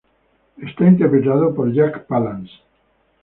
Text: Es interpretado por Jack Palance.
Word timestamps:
Es 0.57 0.79
interpretado 0.81 1.53
por 1.53 1.71
Jack 1.71 2.07
Palance. 2.07 2.51